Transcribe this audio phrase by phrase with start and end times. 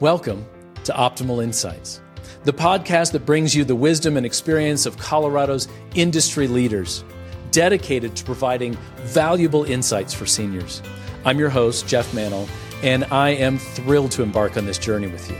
[0.00, 0.46] Welcome
[0.84, 2.00] to Optimal Insights,
[2.44, 5.66] the podcast that brings you the wisdom and experience of Colorado's
[5.96, 7.02] industry leaders,
[7.50, 10.82] dedicated to providing valuable insights for seniors.
[11.24, 12.48] I'm your host, Jeff Mannel,
[12.84, 15.36] and I am thrilled to embark on this journey with you.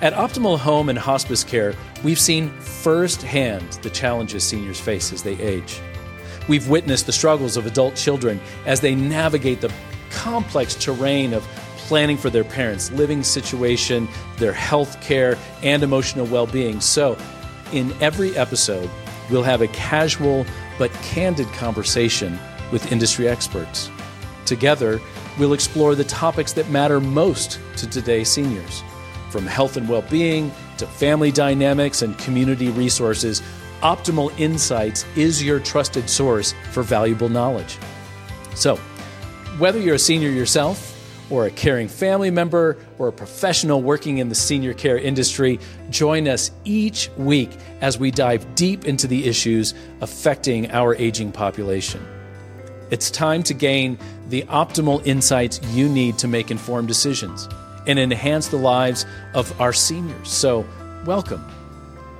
[0.00, 5.38] At Optimal Home and Hospice Care, we've seen firsthand the challenges seniors face as they
[5.38, 5.82] age.
[6.48, 9.70] We've witnessed the struggles of adult children as they navigate the
[10.10, 11.46] complex terrain of
[11.90, 16.80] planning for their parents' living situation, their health care, and emotional well being.
[16.80, 17.18] So,
[17.72, 18.88] in every episode,
[19.28, 20.46] we'll have a casual
[20.78, 22.38] but candid conversation
[22.70, 23.90] with industry experts.
[24.46, 25.00] Together,
[25.36, 28.84] we'll explore the topics that matter most to today's seniors.
[29.30, 33.42] From health and well being to family dynamics and community resources,
[33.82, 37.78] Optimal Insights is your trusted source for valuable knowledge.
[38.54, 38.76] So,
[39.58, 40.89] whether you're a senior yourself,
[41.30, 46.28] or a caring family member or a professional working in the senior care industry, join
[46.28, 52.04] us each week as we dive deep into the issues affecting our aging population.
[52.90, 53.96] It's time to gain
[54.28, 57.48] the optimal insights you need to make informed decisions
[57.86, 60.28] and enhance the lives of our seniors.
[60.28, 60.66] So,
[61.06, 61.44] welcome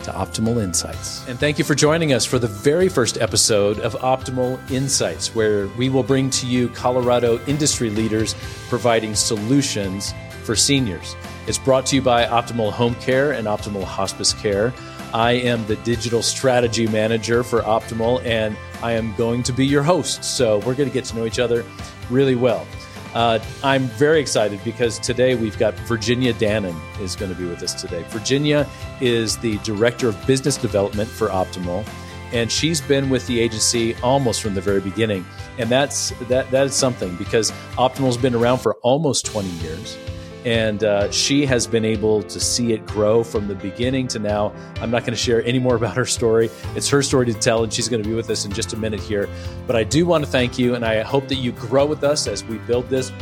[0.04, 1.26] to Optimal Insights.
[1.28, 5.68] And thank you for joining us for the very first episode of Optimal Insights, where
[5.68, 8.34] we will bring to you Colorado industry leaders
[8.68, 11.14] providing solutions for seniors.
[11.46, 14.72] It's brought to you by Optimal Home Care and Optimal Hospice Care.
[15.12, 19.82] I am the digital strategy manager for Optimal, and I am going to be your
[19.82, 20.22] host.
[20.22, 21.64] So we're going to get to know each other
[22.08, 22.66] really well.
[23.14, 27.62] Uh, I'm very excited because today we've got Virginia Dannen is going to be with
[27.62, 28.04] us today.
[28.08, 28.68] Virginia
[29.00, 31.86] is the director of business development for Optimal,
[32.32, 35.24] and she's been with the agency almost from the very beginning.
[35.58, 39.96] And that's that that is something because Optimal's been around for almost 20 years
[40.44, 44.52] and uh, she has been able to see it grow from the beginning to now.
[44.80, 46.50] I'm not going to share any more about her story.
[46.74, 48.76] It's her story to tell, and she's going to be with us in just a
[48.76, 49.28] minute here.
[49.66, 52.26] But I do want to thank you, and I hope that you grow with us
[52.26, 53.12] as we build this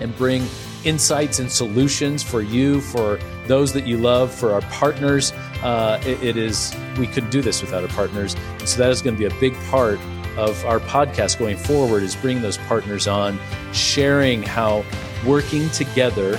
[0.00, 0.46] and bring
[0.84, 5.32] insights and solutions for you, for those that you love, for our partners.
[5.62, 9.02] Uh, it, it is we couldn't do this without our partners, and so that is
[9.02, 9.98] going to be a big part
[10.36, 12.02] of our podcast going forward.
[12.02, 13.38] Is bringing those partners on,
[13.72, 14.84] sharing how
[15.24, 16.38] working together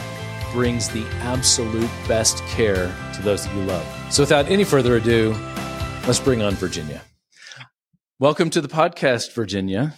[0.51, 4.13] brings the absolute best care to those that you love.
[4.13, 5.35] So, without any further ado,
[6.05, 7.01] let's bring on Virginia.
[8.19, 9.93] Welcome to the podcast, Virginia.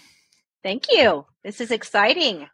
[0.63, 1.25] Thank you.
[1.43, 2.47] This is exciting.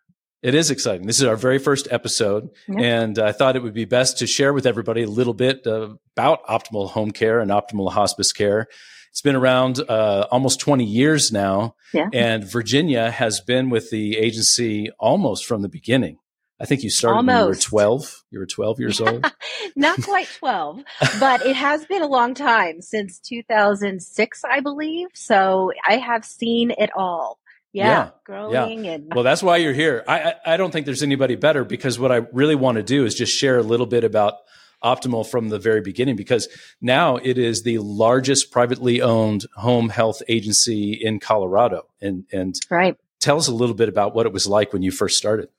[0.43, 1.07] It is exciting.
[1.07, 2.79] This is our very first episode, yeah.
[2.79, 5.95] and I thought it would be best to share with everybody a little bit uh,
[6.15, 8.67] about optimal home care and optimal hospice care.
[9.09, 12.09] It's been around uh, almost 20 years now, yeah.
[12.13, 16.19] and Virginia has been with the agency almost from the beginning.
[16.59, 17.35] I think you started Almost.
[17.35, 18.23] when you were 12.
[18.31, 19.25] You were 12 years old.
[19.75, 20.83] Not quite 12,
[21.19, 25.07] but it has been a long time since 2006, I believe.
[25.13, 27.39] So I have seen it all.
[27.73, 28.91] Yeah, yeah growing yeah.
[28.91, 30.05] and well, that's why you're here.
[30.07, 33.03] I, I, I don't think there's anybody better because what I really want to do
[33.03, 34.35] is just share a little bit about
[34.81, 36.47] Optimal from the very beginning because
[36.79, 41.87] now it is the largest privately owned home health agency in Colorado.
[41.99, 42.95] And and right.
[43.19, 45.49] tell us a little bit about what it was like when you first started.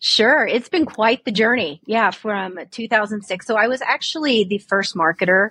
[0.00, 0.46] Sure.
[0.46, 1.80] It's been quite the journey.
[1.84, 2.10] Yeah.
[2.10, 3.46] From 2006.
[3.46, 5.50] So I was actually the first marketer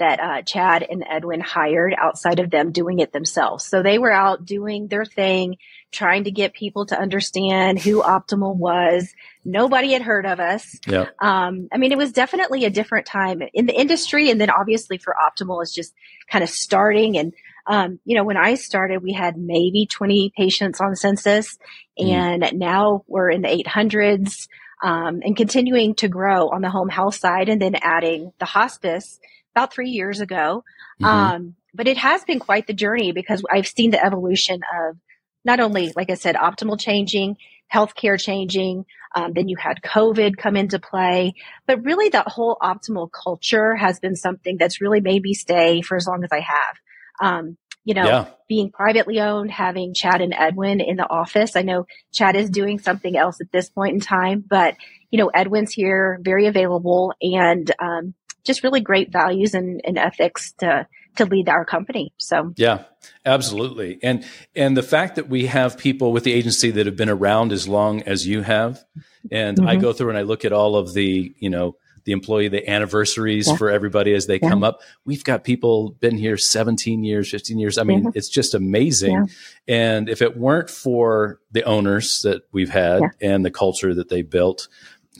[0.00, 3.66] that uh, Chad and Edwin hired outside of them doing it themselves.
[3.66, 5.58] So they were out doing their thing,
[5.92, 9.12] trying to get people to understand who Optimal was.
[9.44, 10.78] Nobody had heard of us.
[10.86, 11.06] Yeah.
[11.18, 14.30] Um, I mean, it was definitely a different time in the industry.
[14.30, 15.92] And then obviously for Optimal is just
[16.30, 17.34] kind of starting and
[17.70, 21.56] um, you know, when I started, we had maybe 20 patients on census,
[21.98, 22.10] mm.
[22.10, 22.52] and mm.
[22.54, 24.48] now we're in the 800s
[24.82, 29.20] um, and continuing to grow on the home health side, and then adding the hospice
[29.54, 30.64] about three years ago.
[31.00, 31.04] Mm-hmm.
[31.04, 34.96] Um, but it has been quite the journey because I've seen the evolution of
[35.44, 37.36] not only, like I said, optimal changing,
[37.72, 38.84] healthcare changing.
[39.14, 41.34] Um, then you had COVID come into play,
[41.68, 45.96] but really that whole optimal culture has been something that's really made me stay for
[45.96, 46.76] as long as I have.
[47.20, 48.26] Um, you know, yeah.
[48.48, 51.56] being privately owned, having Chad and Edwin in the office.
[51.56, 54.76] I know Chad is doing something else at this point in time, but
[55.10, 58.14] you know, Edwin's here, very available and, um,
[58.44, 60.86] just really great values and, and ethics to,
[61.16, 62.12] to lead our company.
[62.18, 62.84] So yeah,
[63.24, 63.98] absolutely.
[64.02, 64.24] And,
[64.54, 67.66] and the fact that we have people with the agency that have been around as
[67.66, 68.84] long as you have,
[69.30, 69.68] and mm-hmm.
[69.68, 72.68] I go through and I look at all of the, you know, the employee, the
[72.68, 73.56] anniversaries yeah.
[73.56, 74.48] for everybody as they yeah.
[74.48, 74.80] come up.
[75.04, 77.78] We've got people been here 17 years, 15 years.
[77.78, 78.10] I mean, mm-hmm.
[78.14, 79.26] it's just amazing.
[79.66, 79.74] Yeah.
[79.74, 84.22] And if it weren't for the owners that we've had and the culture that they
[84.22, 84.68] built,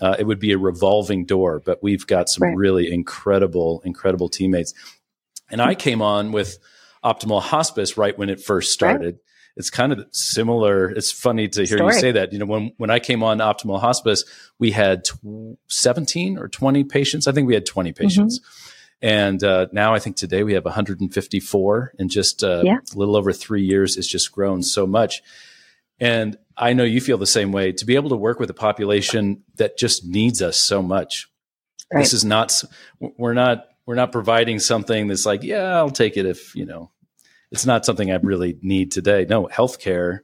[0.00, 1.61] uh, it would be a revolving door.
[1.65, 2.56] But we've got some right.
[2.56, 4.75] really incredible, incredible teammates.
[5.50, 6.59] And I came on with
[7.05, 9.15] Optimal Hospice right when it first started.
[9.15, 9.25] Right.
[9.56, 10.91] It's kind of similar.
[10.91, 11.94] It's funny to hear Story.
[11.94, 12.32] you say that.
[12.32, 14.25] You know, when when I came on Optimal Hospice,
[14.58, 17.26] we had tw- 17 or 20 patients.
[17.26, 18.38] I think we had 20 patients.
[18.38, 18.70] Mm-hmm.
[19.02, 22.76] And uh, now I think today we have 154 in just uh, yeah.
[22.94, 23.97] a little over three years.
[23.97, 25.23] It's just grown so much.
[25.99, 28.55] And I know you feel the same way to be able to work with a
[28.55, 31.29] population that just needs us so much.
[31.93, 32.00] Right.
[32.00, 32.62] This is not,
[32.99, 36.91] we're not, we're not providing something that's like, yeah, I'll take it if, you know,
[37.50, 39.26] it's not something I really need today.
[39.29, 40.20] No, healthcare,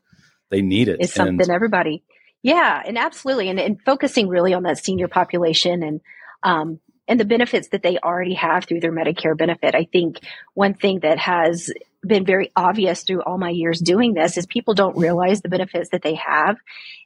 [0.51, 0.99] they need it.
[1.01, 2.05] It's something and, everybody.
[2.43, 3.49] Yeah, and absolutely.
[3.49, 6.01] And, and focusing really on that senior population and,
[6.43, 9.75] um, and the benefits that they already have through their Medicare benefit.
[9.75, 10.21] I think
[10.55, 11.73] one thing that has
[12.07, 15.91] been very obvious through all my years doing this is people don't realize the benefits
[15.91, 16.57] that they have.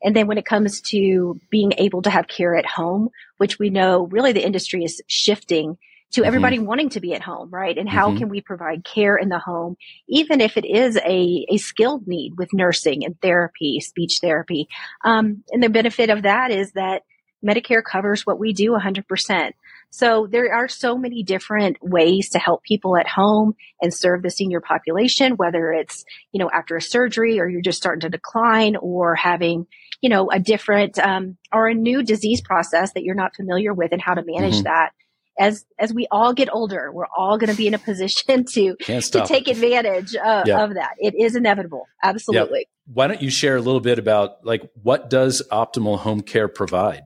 [0.02, 3.08] And then when it comes to being able to have care at home,
[3.38, 5.78] which we know really the industry is shifting
[6.12, 6.27] to mm-hmm.
[6.27, 7.77] everybody wanting to be at home, right?
[7.77, 8.19] And how mm-hmm.
[8.19, 9.77] can we provide care in the home,
[10.09, 14.67] even if it is a, a skilled need with nursing and therapy, speech therapy.
[15.05, 17.03] Um, and the benefit of that is that
[17.45, 19.53] Medicare covers what we do 100%.
[19.91, 24.31] So there are so many different ways to help people at home and serve the
[24.31, 28.77] senior population, whether it's, you know, after a surgery or you're just starting to decline
[28.77, 29.67] or having,
[30.01, 33.93] you know, a different, um, or a new disease process that you're not familiar with
[33.93, 34.65] and how to manage mm-hmm.
[34.65, 34.93] that.
[35.40, 38.76] As, as we all get older, we're all going to be in a position to,
[38.76, 40.62] to take advantage uh, yeah.
[40.62, 40.92] of that.
[40.98, 41.87] It is inevitable.
[42.02, 42.60] Absolutely.
[42.60, 42.92] Yeah.
[42.92, 47.02] Why don't you share a little bit about like, what does optimal home care provide?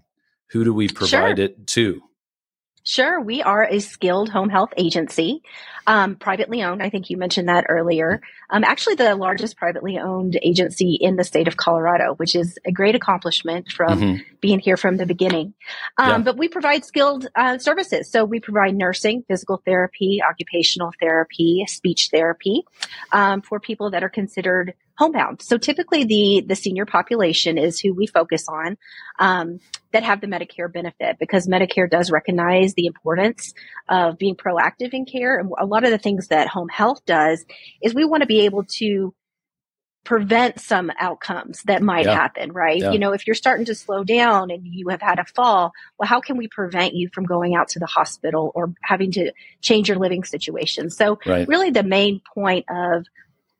[0.50, 1.46] Who do we provide sure.
[1.46, 2.02] it to?
[2.86, 3.19] Sure.
[3.19, 5.42] We are a skilled home health agency,
[5.86, 6.82] um, privately owned.
[6.82, 8.20] I think you mentioned that earlier.
[8.50, 12.72] Um, actually, the largest privately owned agency in the state of Colorado, which is a
[12.72, 14.22] great accomplishment from mm-hmm.
[14.42, 15.54] being here from the beginning.
[15.96, 16.19] Um, yeah.
[16.19, 18.10] But we provide skilled uh, services.
[18.10, 22.64] So we provide nursing, physical therapy, occupational therapy, speech therapy
[23.12, 25.43] um, for people that are considered homebound.
[25.43, 28.76] So typically the, the senior population is who we focus on,
[29.19, 29.61] um,
[29.93, 33.55] that have the Medicare benefit because Medicare does recognize the importance
[33.88, 35.38] of being proactive in care.
[35.38, 37.44] And a lot of the things that home health does
[37.82, 39.14] is we want to be able to
[40.05, 42.14] prevent some outcomes that might yeah.
[42.14, 42.81] happen, right?
[42.81, 42.93] Yeah.
[42.93, 46.06] You know, if you're starting to slow down and you have had a fall, well,
[46.06, 49.32] how can we prevent you from going out to the hospital or having to
[49.62, 50.91] change your living situation?
[50.91, 51.49] So right.
[51.49, 53.06] really the main point of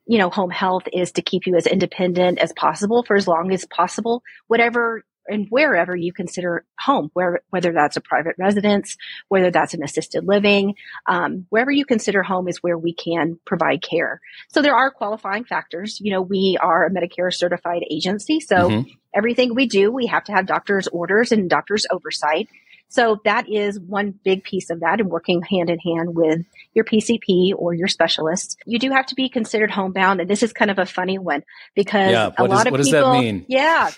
[0.05, 3.51] you know, home health is to keep you as independent as possible for as long
[3.51, 8.95] as possible, whatever and wherever you consider home, where, whether that's a private residence,
[9.27, 10.75] whether that's an assisted living,
[11.07, 14.21] um, wherever you consider home is where we can provide care.
[14.49, 15.99] So there are qualifying factors.
[15.99, 18.39] You know, we are a Medicare certified agency.
[18.39, 18.89] So mm-hmm.
[19.15, 22.47] everything we do, we have to have doctor's orders and doctor's oversight.
[22.89, 26.85] So that is one big piece of that and working hand in hand with your
[26.85, 28.57] PCP or your specialist.
[28.65, 30.21] You do have to be considered homebound.
[30.21, 31.43] And this is kind of a funny one
[31.75, 33.45] because yeah, a lot is, of what people, does that mean?
[33.47, 33.91] Yeah.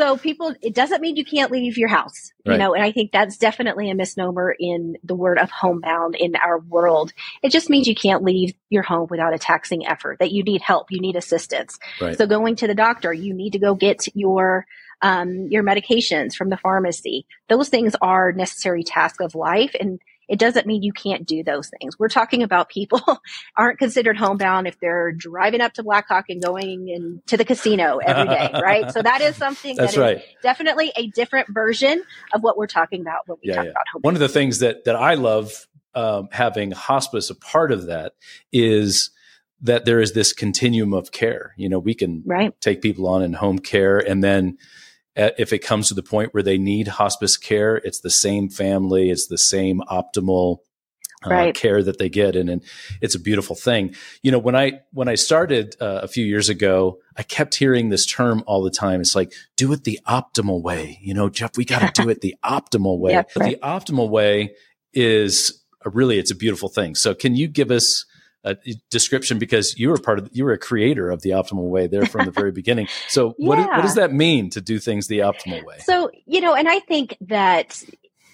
[0.00, 2.54] So people, it doesn't mean you can't leave your house, right.
[2.54, 6.36] you know, and I think that's definitely a misnomer in the word of homebound in
[6.36, 7.12] our world.
[7.42, 10.62] It just means you can't leave your home without a taxing effort, that you need
[10.62, 11.78] help, you need assistance.
[12.00, 12.16] Right.
[12.16, 14.66] So going to the doctor, you need to go get your
[15.02, 17.26] um, your medications from the pharmacy.
[17.50, 19.74] Those things are necessary tasks of life.
[19.78, 21.98] And it doesn't mean you can't do those things.
[21.98, 23.02] We're talking about people
[23.56, 27.98] aren't considered homebound if they're driving up to Blackhawk and going in, to the casino
[27.98, 28.92] every day, right?
[28.92, 30.22] So that is something That's that right.
[30.40, 33.70] definitely a different version of what we're talking about when we yeah, talk yeah.
[33.72, 34.02] about home.
[34.02, 38.12] One of the things that that I love um, having hospice a part of that
[38.52, 39.10] is
[39.62, 41.54] that there is this continuum of care.
[41.56, 42.58] You know, we can right.
[42.60, 44.58] take people on in home care and then
[45.16, 49.10] if it comes to the point where they need hospice care, it's the same family,
[49.10, 50.58] it's the same optimal
[51.26, 51.54] uh, right.
[51.54, 52.62] care that they get, and, and
[53.00, 53.94] it's a beautiful thing.
[54.22, 57.90] You know, when I when I started uh, a few years ago, I kept hearing
[57.90, 59.00] this term all the time.
[59.00, 60.98] It's like do it the optimal way.
[61.02, 63.12] You know, Jeff, we got to do it the optimal way.
[63.12, 63.60] Yeah, right.
[63.60, 64.54] The optimal way
[64.94, 66.94] is really it's a beautiful thing.
[66.94, 68.06] So, can you give us
[68.44, 68.56] a
[68.90, 72.06] description because you were part of you were a creator of the optimal way there
[72.06, 72.88] from the very beginning.
[73.08, 73.48] So yeah.
[73.48, 75.78] what what does that mean to do things the optimal way?
[75.80, 77.82] So, you know, and I think that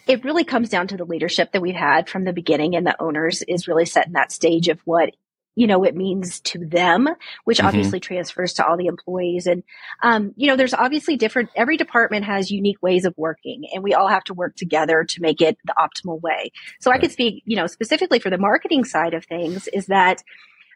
[0.07, 3.01] it really comes down to the leadership that we've had from the beginning and the
[3.03, 5.11] owners is really setting that stage of what
[5.57, 7.09] you know, it means to them,
[7.45, 7.67] which mm-hmm.
[7.67, 9.47] obviously transfers to all the employees.
[9.47, 9.65] And,
[10.03, 13.95] um, you know, there's obviously different, every department has unique ways of working and we
[13.95, 16.53] all have to work together to make it the optimal way.
[16.81, 16.99] So right.
[16.99, 20.23] I could speak, you know, specifically for the marketing side of things is that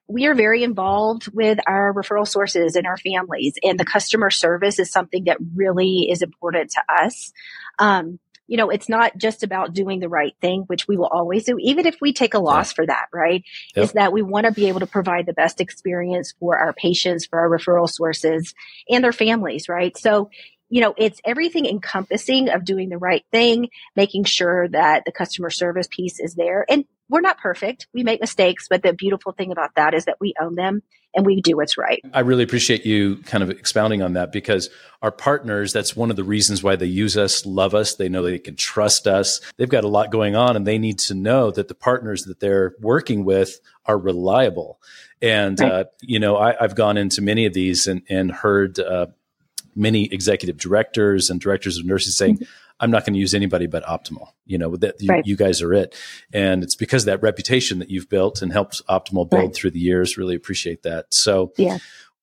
[0.08, 4.78] we are very involved with our referral sources and our families and the customer service
[4.78, 7.32] is something that really is important to us.
[7.78, 8.18] Um,
[8.50, 11.56] you know, it's not just about doing the right thing, which we will always do,
[11.60, 12.74] even if we take a loss yeah.
[12.74, 13.44] for that, right?
[13.76, 13.84] Yep.
[13.84, 17.26] Is that we want to be able to provide the best experience for our patients,
[17.26, 18.52] for our referral sources
[18.88, 19.96] and their families, right?
[19.96, 20.30] So,
[20.68, 25.50] you know, it's everything encompassing of doing the right thing, making sure that the customer
[25.50, 26.66] service piece is there.
[26.68, 27.88] And we're not perfect.
[27.92, 30.82] We make mistakes, but the beautiful thing about that is that we own them
[31.14, 32.00] and we do what's right.
[32.14, 34.70] I really appreciate you kind of expounding on that because
[35.02, 37.96] our partners, that's one of the reasons why they use us, love us.
[37.96, 39.40] They know they can trust us.
[39.56, 42.38] They've got a lot going on and they need to know that the partners that
[42.38, 44.80] they're working with are reliable.
[45.20, 45.72] And, right.
[45.72, 49.06] uh, you know, I, have gone into many of these and, and heard uh,
[49.74, 52.44] many executive directors and directors of nurses saying, mm-hmm.
[52.80, 54.28] I'm not going to use anybody but Optimal.
[54.46, 55.26] You know, that you, right.
[55.26, 55.94] you, guys are it.
[56.32, 59.54] And it's because that reputation that you've built and helped Optimal build right.
[59.54, 60.16] through the years.
[60.16, 61.12] Really appreciate that.
[61.12, 61.78] So, yeah.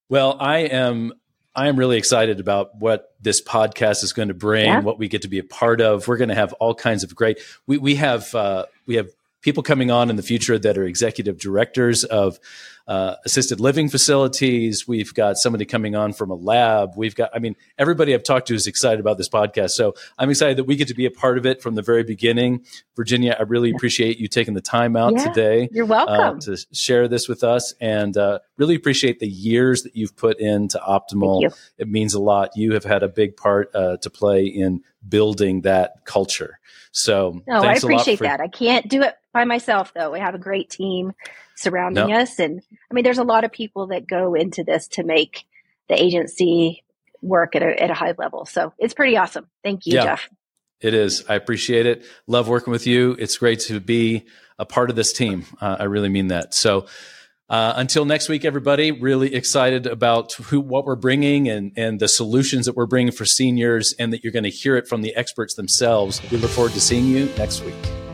[0.10, 1.14] Well, I am
[1.56, 4.80] I am really excited about what this podcast is going to bring, yeah.
[4.82, 6.08] what we get to be a part of.
[6.08, 7.40] We're going to have all kinds of great.
[7.66, 9.10] We we have uh, we have
[9.48, 12.38] people coming on in the future that are executive directors of
[12.86, 14.86] uh, assisted living facilities.
[14.86, 16.98] We've got somebody coming on from a lab.
[16.98, 19.70] We've got, I mean, everybody I've talked to is excited about this podcast.
[19.70, 22.04] So I'm excited that we get to be a part of it from the very
[22.04, 22.66] beginning.
[22.98, 25.70] Virginia, I really appreciate you taking the time out yeah, today.
[25.72, 26.38] You're welcome.
[26.38, 30.42] Uh, to share this with us and uh, really appreciate the years that you've put
[30.42, 31.54] into Optimal.
[31.78, 32.50] It means a lot.
[32.58, 36.60] You have had a big part uh, to play in building that culture.
[36.92, 38.42] So, no, I appreciate for- that.
[38.42, 40.12] I can't do it by myself, though.
[40.12, 41.14] We have a great team
[41.56, 42.20] surrounding no.
[42.20, 42.40] us.
[42.40, 45.46] And I mean, there's a lot of people that go into this to make
[45.90, 46.84] the agency
[47.22, 48.46] work at a, at a high level.
[48.46, 49.48] So it's pretty awesome.
[49.64, 50.30] Thank you, yeah, Jeff.
[50.80, 51.26] It is.
[51.28, 52.06] I appreciate it.
[52.28, 53.16] Love working with you.
[53.18, 54.26] It's great to be
[54.60, 55.46] a part of this team.
[55.60, 56.54] Uh, I really mean that.
[56.54, 56.86] So,
[57.50, 62.08] uh, until next week, everybody, really excited about who, what we're bringing and, and the
[62.08, 65.16] solutions that we're bringing for seniors and that you're going to hear it from the
[65.16, 66.22] experts themselves.
[66.30, 68.07] We look forward to seeing you next week.